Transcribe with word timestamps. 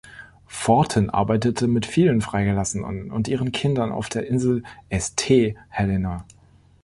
Forten 0.47 1.11
arbeitete 1.11 1.67
mit 1.67 1.85
vielen 1.85 2.21
Freigelassenen 2.21 3.11
und 3.11 3.27
ihren 3.27 3.51
Kindern 3.51 3.91
auf 3.91 4.09
der 4.09 4.25
Insel 4.25 4.63
St. 4.91 5.21
Helena. 5.69 6.25